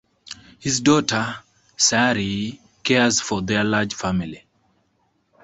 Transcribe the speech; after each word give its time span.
His 0.57 0.79
daughter 0.79 1.35
Sari 1.77 2.59
cares 2.83 3.21
for 3.21 3.39
their 3.43 3.63
large 3.63 3.93
family. 3.93 4.43